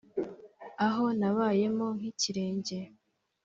aho 0.87 1.05
nabayemo 1.19 1.85
nk'ikirenge 1.97 2.79